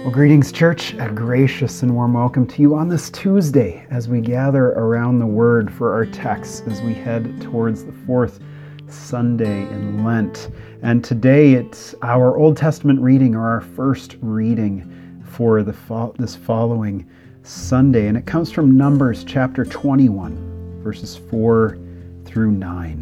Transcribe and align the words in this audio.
Well, 0.00 0.10
greetings, 0.10 0.50
church. 0.50 0.94
A 0.94 1.10
gracious 1.10 1.82
and 1.82 1.94
warm 1.94 2.14
welcome 2.14 2.46
to 2.46 2.62
you 2.62 2.74
on 2.74 2.88
this 2.88 3.10
Tuesday 3.10 3.86
as 3.90 4.08
we 4.08 4.22
gather 4.22 4.68
around 4.68 5.18
the 5.18 5.26
Word 5.26 5.70
for 5.70 5.92
our 5.92 6.06
text 6.06 6.66
as 6.68 6.80
we 6.80 6.94
head 6.94 7.38
towards 7.42 7.84
the 7.84 7.92
fourth 7.92 8.40
Sunday 8.88 9.60
in 9.68 10.02
Lent. 10.02 10.52
And 10.80 11.04
today 11.04 11.52
it's 11.52 11.94
our 12.00 12.38
Old 12.38 12.56
Testament 12.56 12.98
reading 13.02 13.34
or 13.34 13.46
our 13.46 13.60
first 13.60 14.16
reading 14.22 15.22
for 15.22 15.62
the 15.62 15.74
fo- 15.74 16.14
this 16.18 16.34
following 16.34 17.06
Sunday. 17.42 18.06
And 18.06 18.16
it 18.16 18.24
comes 18.24 18.50
from 18.50 18.78
Numbers 18.78 19.22
chapter 19.22 19.66
21, 19.66 20.80
verses 20.82 21.18
4 21.30 21.76
through 22.24 22.52
9. 22.52 23.00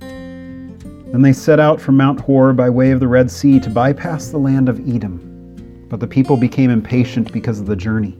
Then 0.00 1.22
they 1.22 1.32
set 1.32 1.58
out 1.58 1.80
from 1.80 1.96
Mount 1.96 2.20
Hor 2.20 2.52
by 2.52 2.68
way 2.68 2.90
of 2.90 3.00
the 3.00 3.08
Red 3.08 3.30
Sea 3.30 3.58
to 3.60 3.70
bypass 3.70 4.28
the 4.28 4.38
land 4.38 4.68
of 4.68 4.78
Edom. 4.86 5.31
But 5.92 6.00
the 6.00 6.06
people 6.06 6.38
became 6.38 6.70
impatient 6.70 7.30
because 7.34 7.60
of 7.60 7.66
the 7.66 7.76
journey. 7.76 8.16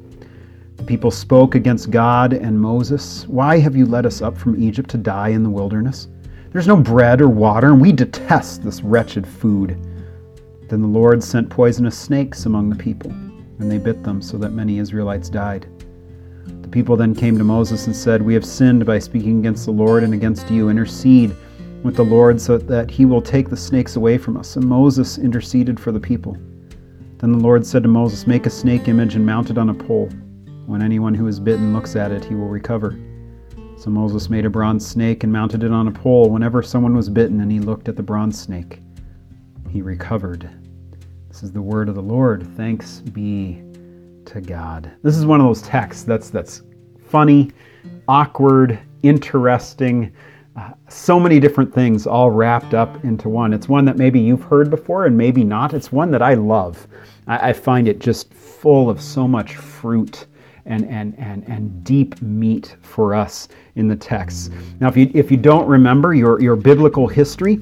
The 0.77 0.83
people 0.83 1.11
spoke 1.11 1.55
against 1.55 1.91
God 1.91 2.35
and 2.35 2.61
Moses. 2.61 3.27
Why 3.29 3.59
have 3.61 3.75
you 3.75 3.87
led 3.87 4.05
us 4.05 4.21
up 4.21 4.37
from 4.37 4.63
Egypt 4.63 4.91
to 4.91 4.99
die 4.99 5.31
in 5.31 5.43
the 5.43 5.49
wilderness? 5.49 6.09
There's 6.51 6.69
no 6.69 6.77
bread 6.77 7.23
or 7.23 7.31
water, 7.31 7.69
and 7.69 7.81
we 7.81 7.91
detest 7.91 8.63
this 8.63 8.83
wretched 8.83 9.27
food. 9.27 9.79
Then 10.69 10.83
the 10.83 10.87
Lord 10.87 11.25
sent 11.25 11.49
poisonous 11.49 11.99
snakes 11.99 12.45
among 12.45 12.69
the 12.69 12.77
people, 12.77 13.11
and 13.11 13.71
they 13.71 13.79
bit 13.79 14.03
them 14.03 14.21
so 14.21 14.37
that 14.37 14.53
many 14.53 14.79
Israelites 14.79 15.31
died. 15.31 15.67
The 16.61 16.69
people 16.69 16.95
then 16.95 17.15
came 17.15 17.39
to 17.39 17.45
Moses 17.45 17.87
and 17.87 17.97
said, 17.97 18.21
We 18.21 18.35
have 18.35 18.45
sinned 18.45 18.85
by 18.85 18.99
speaking 18.99 19.39
against 19.39 19.65
the 19.65 19.73
Lord 19.73 20.05
and 20.05 20.13
against 20.13 20.51
you. 20.51 20.69
Intercede 20.69 21.35
with 21.83 21.97
the 21.97 22.05
Lord 22.05 22.39
so 22.39 22.59
that 22.59 22.91
he 22.91 23.07
will 23.07 23.23
take 23.23 23.49
the 23.49 23.57
snakes 23.57 23.97
away 23.97 24.19
from 24.19 24.37
us. 24.37 24.57
And 24.57 24.67
Moses 24.67 25.17
interceded 25.17 25.81
for 25.81 25.91
the 25.91 25.99
people. 25.99 26.37
Then 27.23 27.31
the 27.31 27.39
Lord 27.39 27.65
said 27.65 27.85
to 27.85 27.89
Moses, 27.89 28.27
Make 28.27 28.47
a 28.47 28.51
snake 28.51 28.89
image 28.89 29.15
and 29.15 29.25
mount 29.25 29.49
it 29.49 29.57
on 29.57 29.71
a 29.71 29.75
pole. 29.75 30.11
When 30.67 30.83
anyone 30.83 31.15
who 31.15 31.29
is 31.29 31.39
bitten 31.39 31.73
looks 31.73 31.95
at 31.95 32.11
it, 32.11 32.25
he 32.25 32.35
will 32.35 32.49
recover. 32.49 32.99
So 33.79 33.91
Moses 33.91 34.29
made 34.29 34.45
a 34.45 34.51
bronze 34.51 34.85
snake 34.85 35.23
and 35.23 35.33
mounted 35.33 35.63
it 35.63 35.71
on 35.71 35.87
a 35.87 35.93
pole. 35.93 36.31
Whenever 36.31 36.65
someone 36.65 36.97
was 36.97 37.09
bitten 37.09 37.41
and 37.41 37.53
he 37.53 37.61
looked 37.61 37.89
at 37.89 37.95
the 37.95 38.03
bronze 38.03 38.41
snake, 38.41 38.81
he 39.71 39.83
recovered. 39.83 40.51
This 41.29 41.45
is 41.45 41.53
the 41.53 41.63
word 41.63 41.89
of 41.89 41.95
the 41.95 42.03
Lord. 42.03 42.45
Thanks 42.57 42.99
be 42.99 43.63
to 44.25 44.41
God. 44.41 44.91
This 45.05 45.17
is 45.17 45.25
one 45.25 45.41
of 45.41 45.47
those 45.47 45.63
texts 45.63 46.03
that's 46.03 46.29
that's 46.29 46.63
funny, 47.07 47.53
awkward, 48.09 48.81
interesting 49.05 50.13
so 50.89 51.19
many 51.19 51.41
different 51.41 51.75
things 51.75 52.07
all 52.07 52.31
wrapped 52.31 52.75
up 52.75 53.05
into 53.05 53.29
one. 53.29 53.53
It's 53.53 53.69
one 53.69 53.85
that 53.87 53.97
maybe 53.97 54.21
you've 54.21 54.43
heard 54.43 54.71
before 54.71 55.07
and 55.07 55.17
maybe 55.17 55.45
not. 55.45 55.73
It's 55.73 55.91
one 55.91 56.11
that 56.11 56.23
I 56.23 56.35
love. 56.35 56.87
I, 57.27 57.51
I 57.51 57.53
find 57.53 57.89
it 57.89 57.99
just 57.99 58.33
full 58.35 58.91
of 58.91 59.01
so 59.01 59.27
much 59.27 59.57
fruit 59.57 60.27
and, 60.67 60.85
and, 60.89 61.19
and, 61.19 61.43
and 61.49 61.83
deep 61.85 62.21
meat 62.23 62.77
for 62.83 63.15
us 63.15 63.49
in 63.75 63.89
the 63.89 63.97
text. 63.97 64.53
Now, 64.81 64.89
if 64.89 64.97
you, 64.97 65.11
if 65.15 65.31
you 65.31 65.37
don't 65.37 65.67
remember 65.67 66.15
your, 66.15 66.41
your 66.41 66.57
biblical 66.57 67.09
history, 67.09 67.61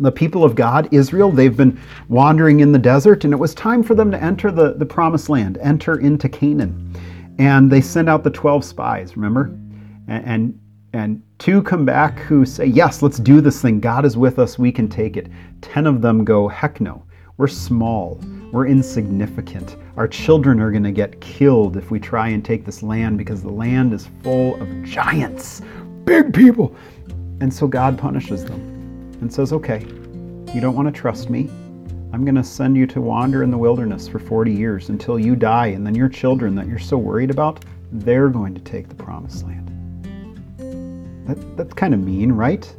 the 0.00 0.12
people 0.12 0.44
of 0.44 0.54
God, 0.54 0.88
Israel, 0.92 1.30
they've 1.30 1.56
been 1.56 1.80
wandering 2.08 2.60
in 2.60 2.72
the 2.72 2.78
desert, 2.78 3.24
and 3.24 3.32
it 3.32 3.36
was 3.36 3.54
time 3.54 3.82
for 3.82 3.94
them 3.94 4.10
to 4.10 4.22
enter 4.22 4.50
the, 4.50 4.74
the 4.74 4.86
promised 4.86 5.28
land, 5.28 5.58
enter 5.58 6.00
into 6.00 6.28
Canaan. 6.28 6.94
And 7.38 7.70
they 7.70 7.80
send 7.80 8.08
out 8.08 8.22
the 8.22 8.30
12 8.30 8.64
spies, 8.64 9.16
remember? 9.16 9.56
And, 10.08 10.24
and 10.26 10.60
and 10.94 11.20
two 11.38 11.60
come 11.60 11.84
back 11.84 12.20
who 12.20 12.46
say, 12.46 12.66
Yes, 12.66 13.02
let's 13.02 13.18
do 13.18 13.40
this 13.40 13.60
thing. 13.60 13.80
God 13.80 14.04
is 14.04 14.16
with 14.16 14.38
us. 14.38 14.60
We 14.60 14.70
can 14.70 14.88
take 14.88 15.16
it. 15.16 15.28
Ten 15.60 15.88
of 15.88 16.00
them 16.00 16.24
go, 16.24 16.46
Heck 16.46 16.80
no. 16.80 17.04
We're 17.36 17.48
small. 17.48 18.20
We're 18.52 18.68
insignificant. 18.68 19.76
Our 19.96 20.06
children 20.06 20.60
are 20.60 20.70
going 20.70 20.84
to 20.84 20.92
get 20.92 21.20
killed 21.20 21.76
if 21.76 21.90
we 21.90 21.98
try 21.98 22.28
and 22.28 22.44
take 22.44 22.64
this 22.64 22.80
land 22.80 23.18
because 23.18 23.42
the 23.42 23.50
land 23.50 23.92
is 23.92 24.08
full 24.22 24.54
of 24.62 24.84
giants, 24.84 25.62
big 26.04 26.32
people. 26.32 26.76
And 27.40 27.52
so 27.52 27.66
God 27.66 27.98
punishes 27.98 28.44
them 28.44 28.60
and 29.20 29.34
says, 29.34 29.52
Okay, 29.52 29.80
you 30.54 30.60
don't 30.60 30.76
want 30.76 30.86
to 30.86 30.92
trust 30.92 31.28
me. 31.28 31.50
I'm 32.12 32.24
going 32.24 32.36
to 32.36 32.44
send 32.44 32.76
you 32.76 32.86
to 32.86 33.00
wander 33.00 33.42
in 33.42 33.50
the 33.50 33.58
wilderness 33.58 34.06
for 34.06 34.20
40 34.20 34.52
years 34.52 34.90
until 34.90 35.18
you 35.18 35.34
die, 35.34 35.66
and 35.66 35.84
then 35.84 35.96
your 35.96 36.08
children 36.08 36.54
that 36.54 36.68
you're 36.68 36.78
so 36.78 36.96
worried 36.96 37.32
about, 37.32 37.64
they're 37.90 38.28
going 38.28 38.54
to 38.54 38.60
take 38.60 38.88
the 38.88 38.94
promised 38.94 39.44
land. 39.44 39.63
That, 41.26 41.56
that's 41.56 41.74
kind 41.74 41.94
of 41.94 42.00
mean, 42.00 42.32
right? 42.32 42.72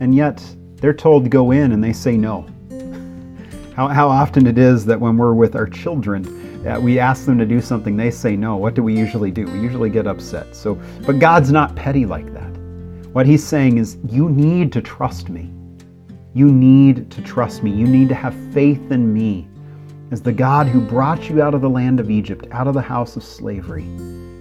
And 0.00 0.14
yet 0.14 0.42
they're 0.76 0.94
told 0.94 1.24
to 1.24 1.30
go 1.30 1.50
in 1.50 1.72
and 1.72 1.82
they 1.82 1.92
say 1.92 2.16
no. 2.16 2.46
How, 3.76 3.88
how 3.88 4.08
often 4.08 4.46
it 4.46 4.58
is 4.58 4.84
that 4.86 5.00
when 5.00 5.16
we're 5.16 5.32
with 5.32 5.54
our 5.56 5.66
children, 5.66 6.66
uh, 6.66 6.78
we 6.78 6.98
ask 6.98 7.24
them 7.24 7.38
to 7.38 7.46
do 7.46 7.60
something, 7.60 7.96
they 7.96 8.10
say 8.10 8.36
no. 8.36 8.56
What 8.56 8.74
do 8.74 8.82
we 8.82 8.94
usually 8.94 9.30
do? 9.30 9.46
We 9.46 9.60
usually 9.60 9.88
get 9.88 10.06
upset. 10.06 10.54
So, 10.54 10.74
but 11.06 11.18
God's 11.18 11.50
not 11.50 11.74
petty 11.74 12.04
like 12.04 12.30
that. 12.34 12.50
What 13.12 13.26
He's 13.26 13.46
saying 13.46 13.78
is, 13.78 13.96
you 14.06 14.28
need 14.28 14.72
to 14.72 14.82
trust 14.82 15.30
me. 15.30 15.50
You 16.34 16.52
need 16.52 17.10
to 17.12 17.22
trust 17.22 17.62
me. 17.62 17.70
You 17.70 17.86
need 17.86 18.08
to 18.10 18.14
have 18.14 18.34
faith 18.52 18.90
in 18.92 19.12
me 19.14 19.48
as 20.10 20.20
the 20.20 20.32
God 20.32 20.66
who 20.66 20.80
brought 20.80 21.30
you 21.30 21.42
out 21.42 21.54
of 21.54 21.62
the 21.62 21.70
land 21.70 21.98
of 21.98 22.10
Egypt, 22.10 22.46
out 22.52 22.66
of 22.66 22.74
the 22.74 22.82
house 22.82 23.16
of 23.16 23.24
slavery. 23.24 23.84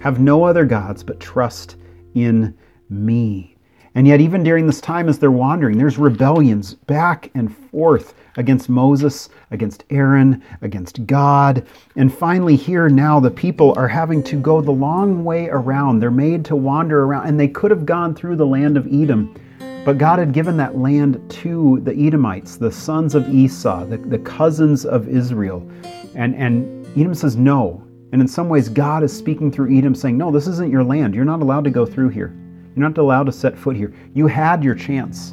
Have 0.02 0.20
no 0.20 0.44
other 0.44 0.66
gods, 0.66 1.04
but 1.04 1.20
trust 1.20 1.78
in 2.16 2.58
me. 2.90 3.56
And 3.96 4.08
yet, 4.08 4.22
even 4.22 4.44
during 4.44 4.68
this 4.68 4.82
time 4.82 5.10
as 5.10 5.18
they're 5.18 5.32
wandering, 5.32 5.78
there's 5.78 5.98
rebellions 5.98 6.76
back 6.76 7.32
and 7.34 7.56
forth 7.56 8.14
against 8.38 8.70
Moses, 8.70 9.30
against 9.52 9.84
Aaron, 9.90 10.44
against 10.62 11.06
God. 11.08 11.66
And 11.96 12.14
finally, 12.14 12.56
here 12.56 12.88
now, 12.88 13.20
the 13.20 13.32
people 13.32 13.74
are 13.78 13.88
having 13.88 14.24
to 14.24 14.36
go 14.36 14.62
the 14.62 14.72
long 14.72 15.24
way 15.24 15.50
around. 15.50 16.00
They're 16.00 16.12
made 16.12 16.46
to 16.46 16.56
wander 16.56 17.04
around, 17.04 17.28
and 17.28 17.40
they 17.40 17.48
could 17.48 17.72
have 17.72 17.86
gone 17.86 18.14
through 18.14 18.36
the 18.36 18.46
land 18.46 18.78
of 18.78 18.88
Edom. 18.88 19.36
But 19.84 19.98
God 19.98 20.20
had 20.20 20.34
given 20.34 20.56
that 20.58 20.78
land 20.78 21.22
to 21.30 21.80
the 21.84 21.96
Edomites, 21.96 22.58
the 22.58 22.72
sons 22.72 23.16
of 23.16 23.28
Esau, 23.34 23.86
the, 23.86 23.98
the 23.98 24.20
cousins 24.20 24.86
of 24.86 25.08
Israel. 25.08 25.68
And, 26.16 26.36
and 26.36 26.86
Edom 26.98 27.16
says 27.16 27.36
no. 27.36 27.84
And 28.12 28.22
in 28.22 28.28
some 28.28 28.50
ways, 28.50 28.70
God 28.70 29.04
is 29.04 29.16
speaking 29.16 29.52
through 29.52 29.76
Edom, 29.76 29.96
saying, 29.96 30.18
No, 30.18 30.32
this 30.32 30.48
isn't 30.48 30.72
your 30.72 30.84
land. 30.84 31.16
You're 31.16 31.26
not 31.26 31.42
allowed 31.42 31.64
to 31.64 31.70
go 31.70 31.86
through 31.86 32.10
here. 32.10 32.36
You're 32.80 32.88
not 32.88 32.98
allowed 32.98 33.26
to 33.26 33.34
set 33.34 33.58
foot 33.58 33.76
here. 33.76 33.94
You 34.14 34.28
had 34.28 34.64
your 34.64 34.74
chance 34.74 35.32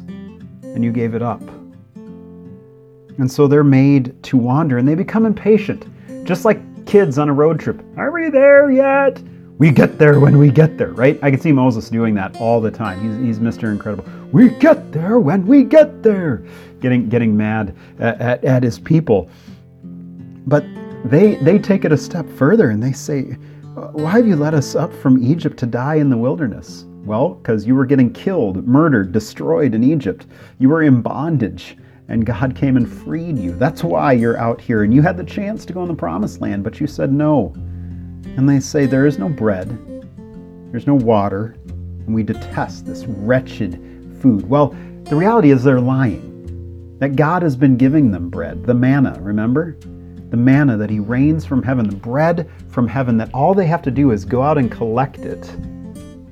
and 0.63 0.83
you 0.83 0.91
gave 0.91 1.15
it 1.15 1.21
up. 1.21 1.41
And 1.95 3.31
so 3.31 3.47
they're 3.47 3.63
made 3.63 4.21
to 4.23 4.35
wander 4.35 4.79
and 4.79 4.85
they 4.85 4.95
become 4.95 5.25
impatient, 5.25 5.85
just 6.25 6.43
like 6.43 6.59
kids 6.85 7.17
on 7.17 7.29
a 7.29 7.33
road 7.33 7.57
trip. 7.57 7.81
Are 7.95 8.11
we 8.11 8.29
there 8.29 8.69
yet? 8.69 9.21
We 9.59 9.71
get 9.71 9.97
there 9.97 10.19
when 10.19 10.37
we 10.37 10.51
get 10.51 10.77
there, 10.77 10.91
right? 10.91 11.17
I 11.23 11.31
can 11.31 11.39
see 11.39 11.53
Moses 11.53 11.89
doing 11.89 12.13
that 12.15 12.35
all 12.41 12.59
the 12.59 12.69
time. 12.69 12.99
He's, 12.99 13.37
he's 13.37 13.39
Mr. 13.39 13.71
Incredible. 13.71 14.03
We 14.33 14.49
get 14.49 14.91
there 14.91 15.17
when 15.17 15.47
we 15.47 15.63
get 15.63 16.03
there, 16.03 16.43
getting 16.81 17.07
getting 17.07 17.37
mad 17.37 17.73
at, 17.97 18.19
at, 18.19 18.43
at 18.43 18.61
his 18.61 18.77
people. 18.77 19.29
But 20.45 20.65
they 21.05 21.35
they 21.35 21.59
take 21.59 21.85
it 21.85 21.93
a 21.93 21.97
step 21.97 22.29
further 22.31 22.71
and 22.71 22.83
they 22.83 22.91
say, 22.91 23.37
"Why 23.93 24.17
have 24.17 24.27
you 24.27 24.35
let 24.35 24.53
us 24.53 24.75
up 24.75 24.93
from 24.95 25.23
Egypt 25.23 25.55
to 25.59 25.65
die 25.65 25.95
in 25.95 26.09
the 26.09 26.17
wilderness?" 26.17 26.86
Well, 27.07 27.35
because 27.35 27.65
you 27.65 27.73
were 27.73 27.85
getting 27.85 28.11
killed, 28.11 28.67
murdered, 28.67 29.13
destroyed 29.13 29.73
in 29.73 29.81
Egypt. 29.81 30.27
You 30.59 30.67
were 30.67 30.83
in 30.83 31.01
bondage, 31.01 31.77
and 32.09 32.25
God 32.25 32.53
came 32.53 32.75
and 32.75 32.87
freed 32.87 33.37
you. 33.37 33.53
That's 33.53 33.81
why 33.81 34.11
you're 34.11 34.37
out 34.37 34.59
here. 34.59 34.83
And 34.83 34.93
you 34.93 35.01
had 35.01 35.15
the 35.15 35.23
chance 35.23 35.65
to 35.65 35.73
go 35.73 35.83
in 35.83 35.87
the 35.87 35.95
promised 35.95 36.41
land, 36.41 36.65
but 36.65 36.81
you 36.81 36.85
said 36.85 37.13
no. 37.13 37.53
And 38.35 38.47
they 38.47 38.59
say, 38.59 38.85
There 38.85 39.05
is 39.05 39.17
no 39.17 39.29
bread, 39.29 39.69
there's 40.69 40.85
no 40.85 40.95
water, 40.95 41.55
and 41.69 42.13
we 42.13 42.23
detest 42.23 42.85
this 42.85 43.05
wretched 43.05 43.75
food. 44.21 44.49
Well, 44.49 44.75
the 45.05 45.15
reality 45.15 45.51
is 45.51 45.63
they're 45.63 45.79
lying. 45.79 46.25
That 46.99 47.15
God 47.15 47.41
has 47.41 47.55
been 47.55 47.77
giving 47.77 48.11
them 48.11 48.29
bread, 48.29 48.65
the 48.65 48.73
manna, 48.73 49.17
remember? 49.21 49.77
The 50.29 50.35
manna 50.35 50.75
that 50.75 50.89
He 50.89 50.99
rains 50.99 51.45
from 51.45 51.63
heaven, 51.63 51.87
the 51.87 51.95
bread 51.95 52.49
from 52.67 52.85
heaven, 52.85 53.17
that 53.19 53.33
all 53.33 53.53
they 53.53 53.67
have 53.67 53.81
to 53.83 53.91
do 53.91 54.11
is 54.11 54.25
go 54.25 54.41
out 54.41 54.57
and 54.57 54.69
collect 54.69 55.19
it 55.19 55.49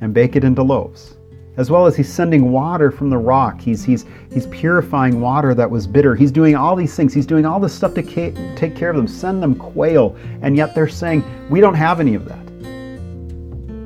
and 0.01 0.13
bake 0.13 0.36
it 0.36 0.44
into 0.44 0.63
loaves. 0.63 1.18
As 1.57 1.71
well 1.71 1.86
as 1.86 1.95
he's 1.95 2.12
sending 2.12 2.51
water 2.51 2.92
from 2.92 3.09
the 3.09 3.18
rock. 3.18 3.62
He's, 3.62 3.83
he's, 3.83 4.06
he's 4.33 4.45
purifying 4.47 5.21
water 5.21 5.53
that 5.53 5.69
was 5.69 5.88
bitter. 5.88 6.13
He's 6.13 6.31
doing 6.31 6.56
all 6.56 6.75
these 6.75 6.95
things. 6.95 7.13
He's 7.13 7.25
doing 7.25 7.45
all 7.45 7.62
this 7.62 7.74
stuff 7.74 7.94
to 7.94 8.03
ca- 8.03 8.33
take 8.56 8.75
care 8.75 8.89
of 8.89 8.97
them, 8.97 9.07
send 9.07 9.42
them 9.42 9.56
quail. 9.56 10.18
And 10.42 10.57
yet 10.57 10.75
they're 10.75 10.89
saying, 10.89 11.24
we 11.50 11.62
don't 11.62 11.75
have 11.75 12.01
any 12.01 12.13
of 12.13 12.25
that. 12.25 12.45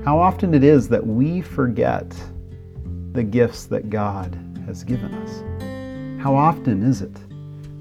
How 0.04 0.18
often 0.18 0.56
it 0.56 0.64
is 0.64 0.88
that 0.90 1.06
we 1.06 1.42
forget 1.42 2.12
the 3.12 3.24
gifts 3.24 3.66
that 3.66 3.90
God 3.90 4.36
has 4.66 4.84
given 4.84 5.14
us. 5.14 6.24
How 6.24 6.36
often 6.36 6.82
is 6.84 7.02
it 7.02 7.16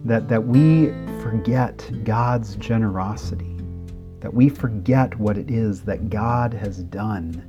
that, 0.04 0.28
that 0.28 0.44
we 0.44 0.88
forget 1.22 1.90
God's 2.04 2.56
generosity, 2.56 3.56
that 4.20 4.32
we 4.32 4.48
forget 4.48 5.18
what 5.18 5.38
it 5.38 5.50
is 5.50 5.82
that 5.82 6.10
God 6.10 6.52
has 6.52 6.82
done 6.84 7.44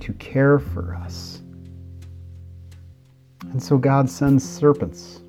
to 0.00 0.12
care 0.14 0.58
for 0.58 0.94
us. 0.94 1.42
And 3.42 3.62
so 3.62 3.78
God 3.78 4.10
sends 4.10 4.46
serpents, 4.46 5.20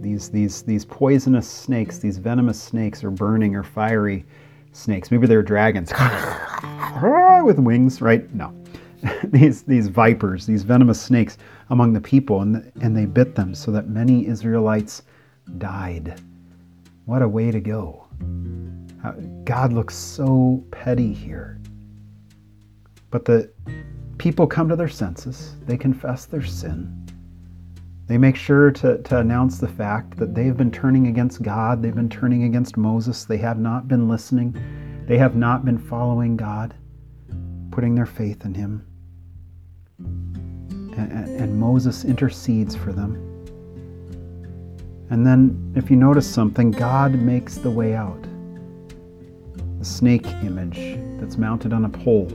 These, 0.00 0.30
these, 0.30 0.62
these 0.62 0.84
poisonous 0.84 1.48
snakes, 1.48 1.98
these 1.98 2.18
venomous 2.18 2.60
snakes, 2.60 3.02
or 3.04 3.10
burning 3.10 3.56
or 3.56 3.62
fiery 3.62 4.24
snakes. 4.72 5.10
Maybe 5.10 5.26
they're 5.26 5.42
dragons 5.42 5.92
with 7.44 7.58
wings, 7.58 8.00
right? 8.00 8.32
No. 8.34 8.54
these, 9.24 9.62
these 9.62 9.88
vipers, 9.88 10.46
these 10.46 10.62
venomous 10.62 11.00
snakes 11.00 11.38
among 11.70 11.92
the 11.92 12.00
people, 12.00 12.42
and, 12.42 12.70
and 12.82 12.96
they 12.96 13.04
bit 13.06 13.34
them 13.34 13.54
so 13.54 13.70
that 13.72 13.88
many 13.88 14.26
Israelites 14.26 15.02
died. 15.58 16.20
What 17.04 17.22
a 17.22 17.28
way 17.28 17.50
to 17.50 17.60
go. 17.60 18.06
God 19.44 19.72
looks 19.72 19.94
so 19.94 20.64
petty 20.70 21.12
here. 21.12 21.60
But 23.16 23.24
the 23.24 23.50
people 24.18 24.46
come 24.46 24.68
to 24.68 24.76
their 24.76 24.90
senses, 24.90 25.56
they 25.64 25.78
confess 25.78 26.26
their 26.26 26.44
sin. 26.44 27.08
They 28.08 28.18
make 28.18 28.36
sure 28.36 28.70
to, 28.72 28.98
to 28.98 29.18
announce 29.20 29.56
the 29.56 29.68
fact 29.68 30.18
that 30.18 30.34
they 30.34 30.44
have 30.44 30.58
been 30.58 30.70
turning 30.70 31.06
against 31.06 31.40
God, 31.40 31.80
they've 31.80 31.94
been 31.94 32.10
turning 32.10 32.44
against 32.44 32.76
Moses, 32.76 33.24
they 33.24 33.38
have 33.38 33.58
not 33.58 33.88
been 33.88 34.06
listening, 34.06 34.54
they 35.08 35.16
have 35.16 35.34
not 35.34 35.64
been 35.64 35.78
following 35.78 36.36
God, 36.36 36.74
putting 37.70 37.94
their 37.94 38.04
faith 38.04 38.44
in 38.44 38.52
Him. 38.52 38.86
And, 39.98 41.40
and 41.40 41.58
Moses 41.58 42.04
intercedes 42.04 42.76
for 42.76 42.92
them. 42.92 43.14
And 45.08 45.26
then, 45.26 45.72
if 45.74 45.90
you 45.90 45.96
notice 45.96 46.28
something, 46.28 46.70
God 46.70 47.14
makes 47.14 47.54
the 47.54 47.70
way 47.70 47.94
out. 47.94 48.22
The 49.78 49.86
snake 49.86 50.26
image 50.44 50.98
that's 51.18 51.38
mounted 51.38 51.72
on 51.72 51.86
a 51.86 51.88
pole. 51.88 52.30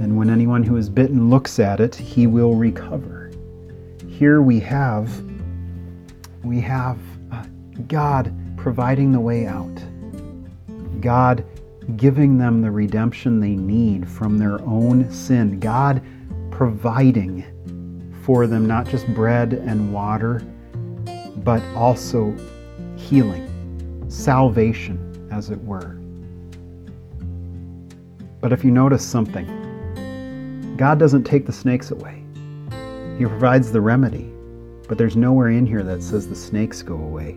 And 0.00 0.16
when 0.16 0.30
anyone 0.30 0.62
who 0.62 0.76
is 0.76 0.88
bitten 0.88 1.30
looks 1.30 1.58
at 1.58 1.80
it, 1.80 1.94
he 1.94 2.26
will 2.26 2.54
recover. 2.54 3.30
Here 4.08 4.42
we 4.42 4.60
have 4.60 5.10
we 6.44 6.60
have 6.60 6.98
uh, 7.32 7.44
God 7.88 8.32
providing 8.56 9.12
the 9.12 9.20
way 9.20 9.46
out. 9.46 9.74
God 11.00 11.44
giving 11.96 12.38
them 12.38 12.60
the 12.60 12.70
redemption 12.70 13.40
they 13.40 13.56
need 13.56 14.08
from 14.08 14.38
their 14.38 14.60
own 14.62 15.10
sin. 15.10 15.58
God 15.58 16.02
providing 16.50 17.44
for 18.22 18.46
them 18.46 18.66
not 18.66 18.86
just 18.86 19.06
bread 19.14 19.54
and 19.54 19.92
water, 19.92 20.42
but 21.38 21.62
also 21.74 22.34
healing, 22.96 24.04
salvation, 24.08 25.28
as 25.30 25.50
it 25.50 25.62
were. 25.62 25.96
But 28.40 28.52
if 28.52 28.64
you 28.64 28.70
notice 28.70 29.06
something, 29.06 29.46
God 30.76 30.98
doesn't 30.98 31.22
take 31.22 31.46
the 31.46 31.52
snakes 31.52 31.92
away. 31.92 32.24
He 33.16 33.26
provides 33.26 33.70
the 33.70 33.80
remedy, 33.80 34.32
but 34.88 34.98
there's 34.98 35.16
nowhere 35.16 35.50
in 35.50 35.66
here 35.66 35.84
that 35.84 36.02
says 36.02 36.28
the 36.28 36.34
snakes 36.34 36.82
go 36.82 36.94
away. 36.94 37.36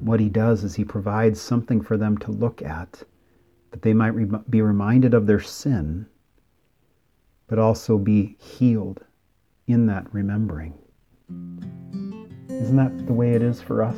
What 0.00 0.18
He 0.18 0.28
does 0.28 0.64
is 0.64 0.74
He 0.74 0.84
provides 0.84 1.40
something 1.40 1.80
for 1.80 1.96
them 1.96 2.18
to 2.18 2.32
look 2.32 2.62
at, 2.62 3.04
that 3.70 3.82
they 3.82 3.94
might 3.94 4.08
re- 4.08 4.40
be 4.50 4.60
reminded 4.60 5.14
of 5.14 5.26
their 5.26 5.40
sin, 5.40 6.06
but 7.46 7.60
also 7.60 7.96
be 7.96 8.36
healed 8.40 9.04
in 9.68 9.86
that 9.86 10.12
remembering. 10.12 10.74
Isn't 12.48 12.76
that 12.76 13.06
the 13.06 13.12
way 13.12 13.34
it 13.34 13.42
is 13.42 13.62
for 13.62 13.84
us? 13.84 13.96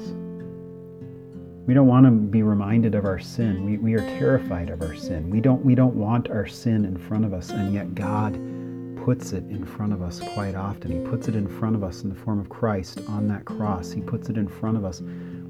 We 1.67 1.75
don't 1.75 1.87
want 1.87 2.05
to 2.05 2.11
be 2.11 2.43
reminded 2.43 2.95
of 2.95 3.05
our 3.05 3.21
sin. 3.21 3.65
We, 3.65 3.79
we 3.79 3.95
are 3.95 4.19
terrified 4.19 4.71
of 4.71 4.83
our 4.83 4.95
sin. 4.97 5.31
We 5.31 5.41
don't, 5.41 5.65
we 5.65 5.75
don't 5.75 5.95
want 5.95 6.29
our 6.29 6.47
sin 6.47 6.85
in 6.85 6.99
front 6.99 7.25
of 7.25 7.33
us, 7.33 7.51
and 7.51 7.73
yet 7.73 7.95
God 7.95 8.35
puts 9.05 9.33
it 9.33 9.45
in 9.45 9.65
front 9.65 9.93
of 9.93 10.03
us 10.03 10.21
quite 10.35 10.55
often. 10.55 10.91
He 10.91 11.11
puts 11.11 11.27
it 11.27 11.35
in 11.35 11.49
front 11.49 11.75
of 11.75 11.83
us 11.83 12.03
in 12.03 12.11
the 12.11 12.15
form 12.15 12.39
of 12.39 12.49
Christ 12.49 13.01
on 13.09 13.27
that 13.29 13.45
cross. 13.45 13.91
He 13.91 14.01
puts 14.01 14.29
it 14.29 14.37
in 14.37 14.47
front 14.47 14.77
of 14.77 14.85
us 14.85 15.03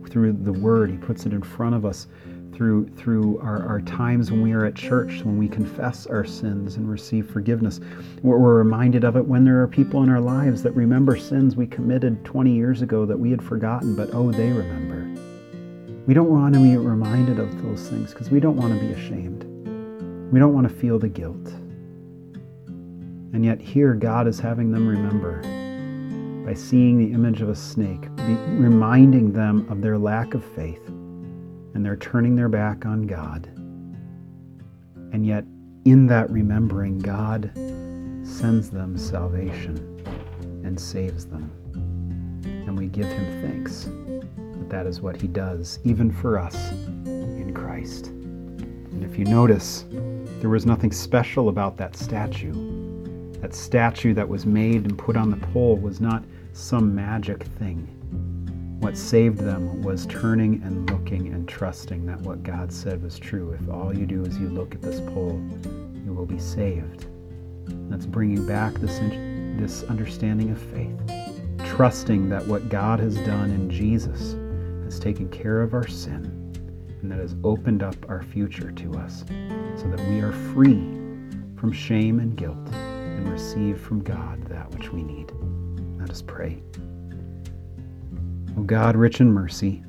through 0.08 0.32
the 0.32 0.52
Word. 0.52 0.90
He 0.90 0.96
puts 0.96 1.26
it 1.26 1.32
in 1.32 1.42
front 1.42 1.74
of 1.74 1.84
us 1.84 2.06
through 2.54 2.88
through 2.96 3.38
our, 3.40 3.66
our 3.66 3.80
times 3.80 4.30
when 4.30 4.42
we 4.42 4.52
are 4.52 4.64
at 4.64 4.74
church, 4.74 5.22
when 5.24 5.36
we 5.36 5.48
confess 5.48 6.06
our 6.06 6.24
sins 6.24 6.76
and 6.76 6.88
receive 6.88 7.28
forgiveness. 7.28 7.80
We're, 8.22 8.38
we're 8.38 8.54
reminded 8.54 9.04
of 9.04 9.16
it 9.16 9.26
when 9.26 9.44
there 9.44 9.60
are 9.60 9.68
people 9.68 10.02
in 10.02 10.10
our 10.10 10.20
lives 10.20 10.62
that 10.62 10.72
remember 10.72 11.16
sins 11.16 11.56
we 11.56 11.66
committed 11.66 12.24
20 12.24 12.52
years 12.52 12.82
ago 12.82 13.04
that 13.06 13.18
we 13.18 13.30
had 13.30 13.42
forgotten, 13.42 13.96
but 13.96 14.10
oh, 14.12 14.30
they 14.30 14.50
remember. 14.50 15.06
We 16.06 16.14
don't 16.14 16.30
want 16.30 16.54
to 16.54 16.62
be 16.62 16.76
reminded 16.76 17.38
of 17.38 17.62
those 17.62 17.88
things 17.88 18.12
because 18.12 18.30
we 18.30 18.40
don't 18.40 18.56
want 18.56 18.74
to 18.74 18.80
be 18.80 18.92
ashamed. 18.92 19.44
We 20.32 20.38
don't 20.38 20.54
want 20.54 20.68
to 20.68 20.74
feel 20.74 20.98
the 20.98 21.08
guilt. 21.08 21.52
And 23.40 23.46
yet, 23.46 23.58
here, 23.58 23.94
God 23.94 24.28
is 24.28 24.38
having 24.38 24.70
them 24.70 24.86
remember 24.86 25.40
by 26.44 26.52
seeing 26.52 26.98
the 26.98 27.10
image 27.10 27.40
of 27.40 27.48
a 27.48 27.54
snake, 27.54 28.06
reminding 28.18 29.32
them 29.32 29.66
of 29.70 29.80
their 29.80 29.96
lack 29.96 30.34
of 30.34 30.44
faith 30.44 30.86
and 30.88 31.82
they're 31.82 31.96
turning 31.96 32.36
their 32.36 32.50
back 32.50 32.84
on 32.84 33.06
God. 33.06 33.46
And 35.14 35.24
yet, 35.24 35.44
in 35.86 36.06
that 36.08 36.30
remembering, 36.30 36.98
God 36.98 37.50
sends 38.24 38.68
them 38.68 38.98
salvation 38.98 40.04
and 40.62 40.78
saves 40.78 41.24
them. 41.24 41.50
And 42.44 42.76
we 42.76 42.88
give 42.88 43.06
him 43.06 43.40
thanks 43.40 43.84
that 44.58 44.68
that 44.68 44.86
is 44.86 45.00
what 45.00 45.18
he 45.18 45.28
does, 45.28 45.78
even 45.84 46.10
for 46.12 46.38
us 46.38 46.72
in 47.06 47.54
Christ. 47.54 48.08
And 48.08 49.02
if 49.02 49.18
you 49.18 49.24
notice, 49.24 49.86
there 50.40 50.50
was 50.50 50.66
nothing 50.66 50.92
special 50.92 51.48
about 51.48 51.78
that 51.78 51.96
statue. 51.96 52.79
That 53.40 53.54
statue 53.54 54.12
that 54.14 54.28
was 54.28 54.44
made 54.44 54.84
and 54.84 54.98
put 54.98 55.16
on 55.16 55.30
the 55.30 55.46
pole 55.48 55.76
was 55.76 55.98
not 55.98 56.24
some 56.52 56.94
magic 56.94 57.42
thing. 57.42 57.86
What 58.80 58.98
saved 58.98 59.38
them 59.38 59.82
was 59.82 60.04
turning 60.06 60.62
and 60.62 60.90
looking 60.90 61.32
and 61.32 61.48
trusting 61.48 62.04
that 62.06 62.20
what 62.20 62.42
God 62.42 62.70
said 62.70 63.02
was 63.02 63.18
true. 63.18 63.56
If 63.58 63.68
all 63.70 63.96
you 63.96 64.04
do 64.04 64.24
is 64.24 64.38
you 64.38 64.48
look 64.48 64.74
at 64.74 64.82
this 64.82 65.00
pole, 65.00 65.40
you 66.04 66.12
will 66.12 66.26
be 66.26 66.38
saved. 66.38 67.06
That's 67.88 68.06
bringing 68.06 68.46
back 68.46 68.74
this, 68.74 68.98
this 69.58 69.84
understanding 69.84 70.50
of 70.50 70.60
faith, 70.60 71.66
trusting 71.66 72.28
that 72.28 72.46
what 72.46 72.68
God 72.68 73.00
has 73.00 73.16
done 73.20 73.50
in 73.50 73.70
Jesus 73.70 74.34
has 74.84 74.98
taken 74.98 75.28
care 75.30 75.62
of 75.62 75.72
our 75.72 75.86
sin 75.86 76.24
and 77.00 77.10
that 77.10 77.18
has 77.18 77.36
opened 77.42 77.82
up 77.82 77.96
our 78.08 78.22
future 78.22 78.70
to 78.70 78.94
us 78.96 79.24
so 79.76 79.88
that 79.88 80.00
we 80.08 80.20
are 80.20 80.32
free 80.52 80.98
from 81.56 81.72
shame 81.72 82.18
and 82.18 82.36
guilt 82.36 82.58
and 83.20 83.30
receive 83.30 83.78
from 83.78 84.02
God 84.02 84.42
that 84.46 84.70
which 84.70 84.92
we 84.92 85.02
need. 85.02 85.30
Let 85.98 86.10
us 86.10 86.22
pray. 86.22 86.62
O 88.56 88.62
God, 88.62 88.96
rich 88.96 89.20
in 89.20 89.30
mercy, 89.30 89.84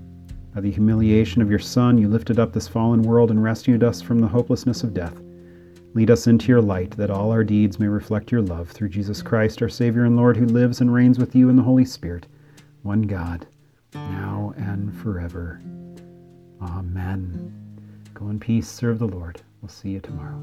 by 0.53 0.59
the 0.59 0.71
humiliation 0.71 1.41
of 1.41 1.49
your 1.49 1.59
Son, 1.59 1.97
you 1.97 2.09
lifted 2.09 2.39
up 2.39 2.51
this 2.51 2.67
fallen 2.67 3.01
world 3.01 3.31
and 3.31 3.41
rescued 3.41 3.83
us 3.83 4.01
from 4.01 4.19
the 4.19 4.27
hopelessness 4.27 4.83
of 4.83 4.93
death. 4.93 5.19
Lead 5.93 6.11
us 6.11 6.27
into 6.27 6.47
your 6.47 6.61
light, 6.61 6.91
that 6.91 7.09
all 7.09 7.31
our 7.31 7.43
deeds 7.43 7.79
may 7.79 7.87
reflect 7.87 8.31
your 8.31 8.41
love, 8.41 8.69
through 8.69 8.89
Jesus 8.89 9.21
Christ, 9.21 9.61
our 9.61 9.69
Savior 9.69 10.03
and 10.03 10.17
Lord, 10.17 10.35
who 10.35 10.45
lives 10.45 10.81
and 10.81 10.93
reigns 10.93 11.17
with 11.17 11.33
you 11.33 11.47
in 11.49 11.55
the 11.55 11.63
Holy 11.63 11.85
Spirit, 11.85 12.27
one 12.81 13.03
God, 13.03 13.47
now 13.93 14.53
and 14.57 14.93
forever. 14.97 15.61
Amen. 16.61 17.53
Go 18.13 18.27
in 18.27 18.39
peace, 18.39 18.69
serve 18.69 18.99
the 18.99 19.07
Lord. 19.07 19.41
We'll 19.61 19.69
see 19.69 19.89
you 19.89 20.01
tomorrow. 20.01 20.39